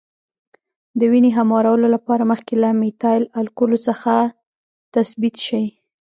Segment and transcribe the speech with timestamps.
[0.99, 4.13] د وینې هموارولو لپاره مخکې له میتایل الکولو څخه
[4.93, 5.63] تثبیت شي.